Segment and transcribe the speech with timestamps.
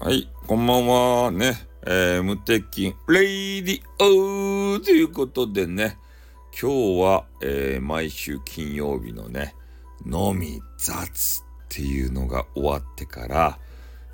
[0.00, 1.32] はい、こんばんは。
[1.32, 5.98] ね、えー、無鉄筋、レイディオということでね、
[6.52, 9.56] 今日は、えー、毎週金曜日のね、
[10.06, 13.58] のみ雑っていうのが終わってから、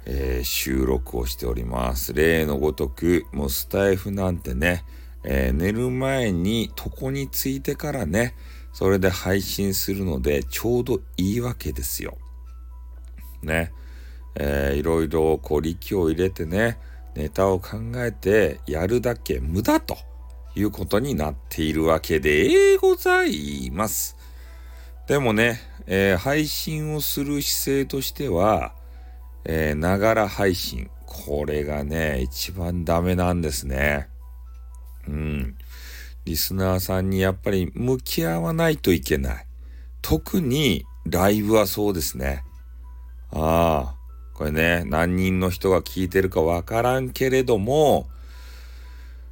[0.07, 2.15] えー収録をしております。
[2.15, 4.87] 例のごとく、もうスタイフなんてね、
[5.23, 8.35] え寝る前に床についてからね、
[8.73, 12.17] それで配信するので、ちょうどいいわけですよ。
[13.43, 13.71] ね。
[14.37, 16.79] えーいろいろこう力を入れてね、
[17.15, 19.97] ネタを考えてやるだけ無駄と
[20.55, 24.17] いうことになっているわけでございます。
[25.07, 28.75] でもね、えー配信をする姿勢としては、
[29.45, 30.91] えながら配信。
[31.07, 34.09] これがね、一番ダメなんですね。
[35.07, 35.57] うん。
[36.25, 39.47] リスナーさんにやっぱり向き合わないといけない。
[40.01, 42.43] 特にライブはそうですね。
[43.31, 43.94] ああ、
[44.35, 48.09] これね、何人の人が聞いてるかわからんけれども、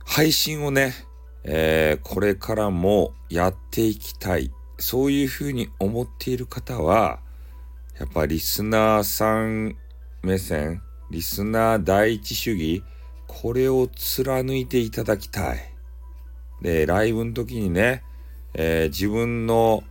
[0.05, 0.95] 配信をね、
[1.42, 4.53] えーこれからもやっていきたい。
[4.78, 7.19] そういうふうに思っている方は、
[7.98, 9.77] やっぱリスナーさん
[10.23, 12.84] 目線、リスナー第一主義、
[13.27, 15.58] これを貫いていただきたい。
[16.62, 18.05] で、ライブの時にね、
[18.55, 19.83] えー自分の、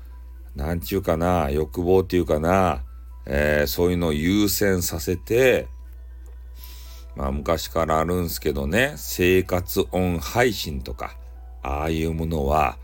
[0.56, 2.84] なんちゅうかな、欲望っていうかな、
[3.25, 5.67] えーそういうのを優先させて、
[7.16, 11.17] まあ昔からあるんすけどね、生活音配信とか、
[11.61, 12.77] ああいうものは、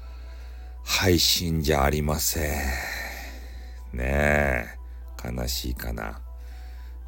[0.83, 2.51] 配信じゃありません。
[3.93, 4.67] ねえ、
[5.23, 6.21] 悲しいかな。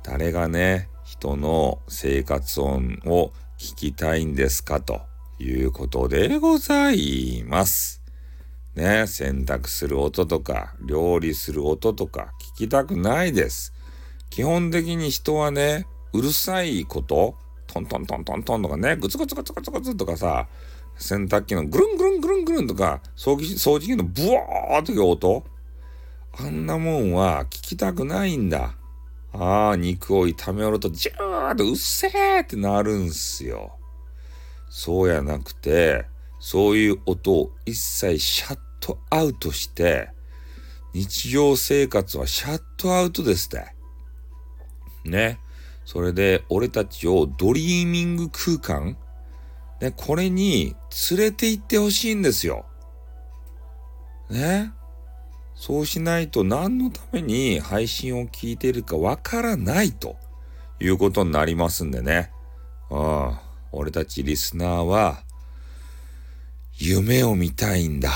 [0.04, 5.02] 誰がね、人の生活音を聞きたいんですかと
[5.40, 7.99] いうことでございます。
[8.76, 13.74] ね、洗濯する音とか、料理する音とか聞きたくないです。
[14.30, 17.36] 基本的に人はね、うるさいこと、
[17.68, 20.48] トントントントントンとかね、グツグツグツグツグツとかさ、
[20.98, 25.44] 洗濯機のぐるんぐるんぐるんぐるんとか、掃除機掃除機のブワーっていう音、
[26.38, 28.76] あんなもんは聞きたくないんだ。
[29.34, 33.74] ああ、肉を炒めおると、ジューってうっせーってなるんすよ。
[34.70, 36.06] そうやなくて、
[36.40, 40.10] そういう音を一切シャットアウトして、
[40.94, 43.76] 日常生活はシャットアウトですって。
[45.10, 45.40] ね。
[45.86, 48.98] それで、俺たちを dreaming 空間
[49.82, 50.76] ね、これに
[51.10, 52.66] 連れて行ってほしいんですよ。
[54.30, 54.74] ね。
[55.56, 60.16] そうしないと何のために配信を聞いているかわからないと
[60.80, 62.32] いうことになりますんでね。
[62.90, 63.38] うん。
[63.72, 65.24] 俺たちリスナーは
[66.82, 68.10] 夢を見たいんだ。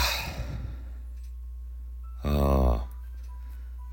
[2.23, 2.87] あ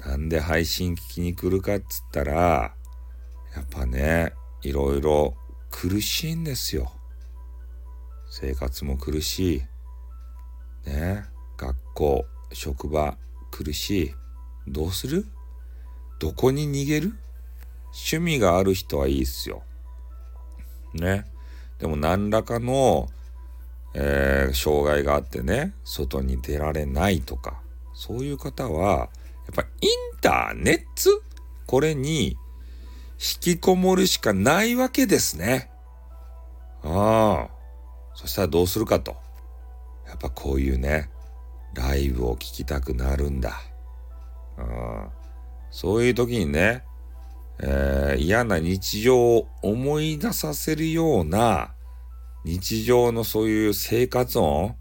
[0.00, 0.08] あ。
[0.08, 2.72] なんで配信聞きに来るかっつったら、
[3.56, 4.32] やっぱね、
[4.62, 5.34] いろいろ
[5.70, 6.92] 苦しいんですよ。
[8.30, 9.56] 生活も苦し
[10.86, 10.88] い。
[10.88, 11.24] ね。
[11.56, 13.18] 学校、職場、
[13.50, 14.14] 苦しい。
[14.68, 15.26] どうする？
[16.20, 17.14] どこに逃げる？
[17.86, 19.64] 趣味がある人はいいっすよ。
[20.94, 21.24] ね。
[21.80, 23.08] でも何らかの、
[23.94, 27.60] えー障害があってね、外に出られないとか、
[27.94, 29.08] そういう方は、やっ
[29.54, 31.22] ぱインターネット
[31.66, 32.36] これに引
[33.40, 35.70] きこもるしかないわけですね。
[36.82, 37.60] ああ。
[38.14, 39.16] そしたらどうするかと。
[40.06, 41.10] やっぱこういうね、
[41.74, 43.60] ライブを聞きたくなるんだ。
[44.58, 45.08] うん。
[45.70, 46.84] そういう時にね、
[47.60, 51.74] えー嫌な日常を思い出させるような
[52.44, 54.76] 日常のそういう生活音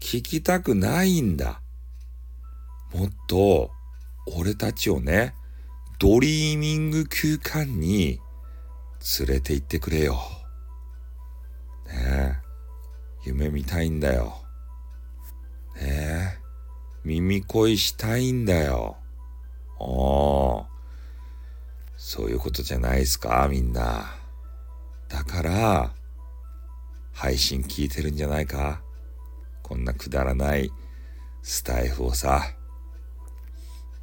[0.00, 1.60] 聞きたくないんだ。
[2.92, 3.70] もっと
[4.26, 5.34] 俺たちをね、
[5.98, 8.20] dreaming 空間に
[9.18, 10.20] 連れて行ってくれよ。
[11.86, 12.36] ねえ、
[13.24, 14.40] 夢見たいんだよ。
[15.76, 16.38] ねえ、
[17.04, 18.96] 耳恋したいんだよ。
[19.78, 20.64] おー。
[21.96, 24.14] そういうことじゃないですか、みんな。
[25.08, 25.92] だから、
[27.20, 28.80] 配信聞いてるんじゃないか？
[29.62, 30.72] こんなくだらない
[31.42, 32.42] スタイフをさ。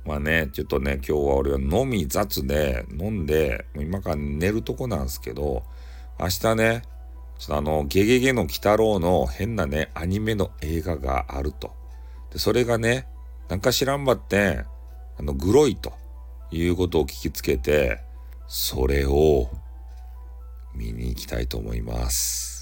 [0.05, 5.63] まあね、ちょっとね、今日は俺は飲み雑で飲んで、もう今から寝るとこなんですけど、
[6.19, 6.83] 明日ね、
[7.39, 11.71] ちょっとあの、ゲゲゲの鬼太郎の変なね、アニメの映画があると。
[12.31, 13.07] で、それがね、
[13.49, 14.63] なんか知らんばって、
[15.17, 15.91] あの、グロいと
[16.51, 17.99] いうことを聞きつけて、
[18.47, 19.49] それを
[20.75, 22.56] 見に行きたいと思います。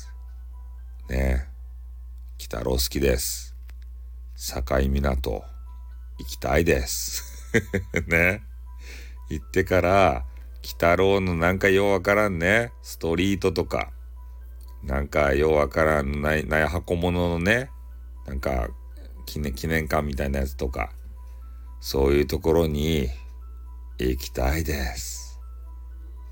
[1.09, 1.47] ね
[2.37, 3.55] 鬼太郎好きです。
[4.35, 5.43] 境港
[6.19, 7.23] 行きたいです。
[8.07, 8.43] ね。
[9.29, 10.25] 行ってから、
[10.59, 13.91] 鬼太郎のなんかようわからんね、ストリートとか、
[14.83, 17.69] なんかようわからんない、なや箱物のね、
[18.27, 18.69] なんか
[19.25, 20.91] 記念、記念館みたいなやつとか、
[21.79, 23.09] そういうところに
[23.97, 25.39] 行きたいです。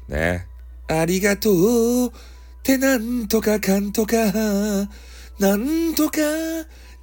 [0.08, 0.48] ね。
[0.88, 1.50] ありがと
[2.08, 2.12] う
[2.64, 4.16] ってなんとかかんとか、
[5.38, 6.20] なんとか、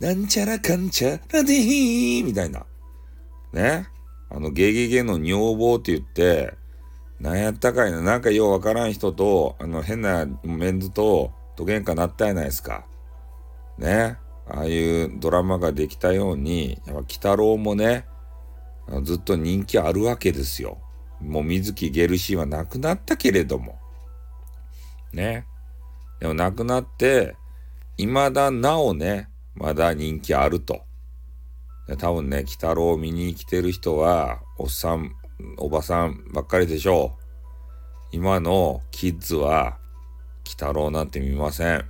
[0.00, 2.64] なんちゃらかんちゃらでーみたいな。
[3.52, 3.86] ね？
[4.30, 6.54] あの、ゲゲゲの女房って言って、
[7.20, 12.86] なんやったかいな、なんかようわからん人と、あの、変なメンズと、と喧嘩なったやないですか。
[13.76, 14.16] ね？
[14.48, 18.06] ああいうドラマができたように、やっぱ、鬼太郎もね、
[19.02, 20.78] ずっと人気あるわけですよ。
[21.20, 23.78] もう水木ゲルシーは亡くなったけれども。
[25.12, 25.44] ね？
[26.20, 27.34] でも亡くなって、
[27.96, 30.82] 未だなおね、まだ人気あると。
[31.98, 35.12] 多分ね、鬼太郎を見に来てる人は、おっさん、
[35.58, 37.24] おばさんばっかりでしょう。
[38.12, 39.78] 今のキッズは、
[40.46, 41.84] 鬼太郎なんて見ません。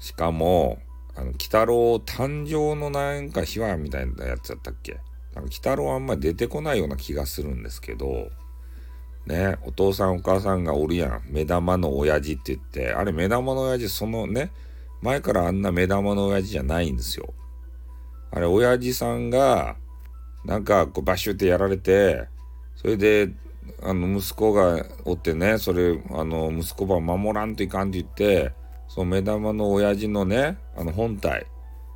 [0.00, 0.78] しかも、
[1.14, 4.92] あの、鬼太郎誕生のなんか秘話みたいなやつだったっけ？
[4.92, 8.30] なんか鬼太郎あんまり出てこないような気がするんですけど、
[9.26, 11.22] ね、お父さんお母さんがおるやん。
[11.26, 14.50] 目玉の親父って言って、あれ目玉の親父、そのね、
[15.00, 17.32] 前からあんな目玉の親父じゃないんですよ。
[18.30, 19.76] あれ、親父さんが、
[20.44, 22.28] なんか、こう、バッシュってやられて、
[22.76, 23.30] それで、
[23.82, 28.52] あの、息子がおってね、それ、あの、息子ば守らんといかんって言って、
[28.88, 31.46] その目玉の親父のね、あの、本体、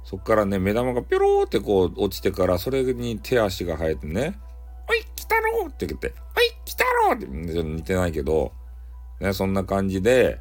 [0.04, 4.38] そっからね、目玉がピョローってこう落ちてから、それに手足が生えてね、
[5.28, 8.52] たろって言って、おい、来たろうって似てないけど、
[9.20, 10.40] ね、そんな感じで、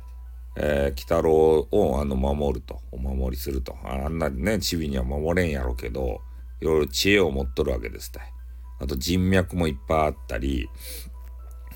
[0.55, 3.75] えー、鬼太郎をあの守ると、お守りすると。
[3.83, 6.21] あんなね、チビには守れんやろうけど、
[6.61, 8.33] いろいろ知恵を持っとるわけですたい。
[8.79, 10.69] あと人脈もいっぱいあったり、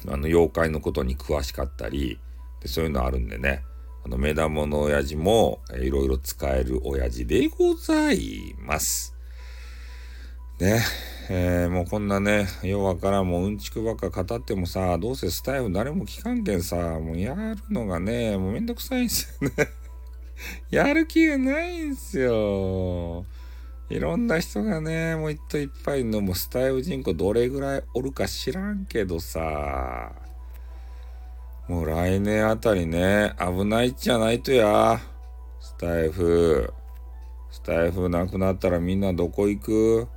[0.08, 2.20] あの妖怪のことに詳しかったり、
[2.62, 3.64] でそういうのあるんでね、
[4.04, 9.16] あの目玉の親父も、えー、いろいろ使える親父でございます。
[10.60, 10.82] ね、
[11.30, 19.68] えー、もうこんなね、ようわから、もううんちくばっか語ってもさ、どうせスタイフ誰も聞かんけんさ、もうやるのがね、もうめんどくさいんすよね
[20.72, 23.26] やる気がないんすよ。
[23.90, 30.14] いろんな人がね、もういっといっぱいの、もうスタイフ人口どれぐらいおるか知らんけどさ、
[31.68, 35.00] もう来年あたりね、危ないっちゃないとや。
[35.60, 36.74] スタイフ。
[37.52, 40.08] スタイフなくなったらみんなどこ行く？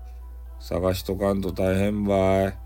[0.64, 2.58] 探しとかんと大変ばい。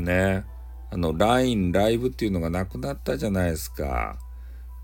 [0.00, 0.44] ね。
[0.92, 4.16] あの、LINE ライブっていうのがなくなったじゃないですか。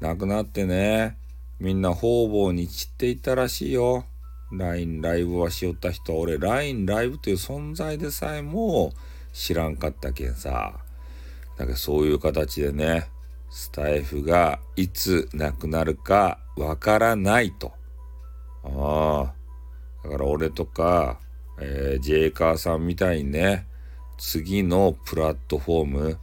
[0.01, 1.17] なくなってね、
[1.61, 4.07] みんな方々に散っていったらしいよ。
[4.51, 8.93] LINE ライブはしよった人、俺 LINE ライブという存在でさえも
[9.33, 10.81] 知らんかったけんさ。
[11.59, 13.09] だからそういう形でね、
[13.51, 17.71] スタイフがいつなくなるかわからないと。
[18.65, 19.35] ああ。
[20.03, 21.21] だから俺とか、
[21.61, 23.67] えー、ジェイカーさんみたいにね、
[24.19, 26.19] 次のプラットフォーム、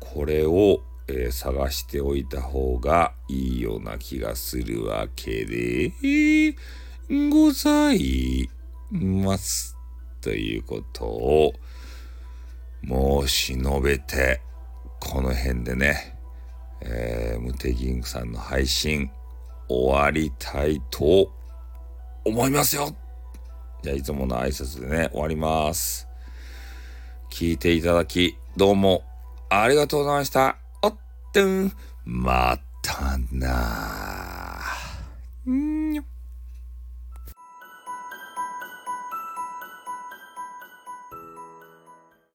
[0.00, 5.92] これを、えー、探しておいた方がいいような気がするわけで
[7.30, 8.48] ござい
[8.90, 9.76] ます。
[10.20, 11.52] ということを
[12.86, 14.40] 申し述べて、
[15.00, 16.16] この辺でね、
[16.80, 19.10] えー、ムテギングさんの配信
[19.68, 21.32] 終わりたいと
[22.24, 22.94] 思いますよ
[23.84, 26.08] じゃあいつもの挨拶でね、終わります。
[27.30, 29.04] 聞いていただき、どうも
[29.50, 30.56] ありがとうございました。
[30.80, 30.96] おっ
[31.34, 31.70] とん、
[32.06, 34.23] またな